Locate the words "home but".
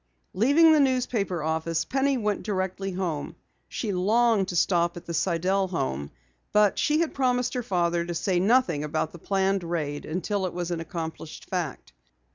5.67-6.79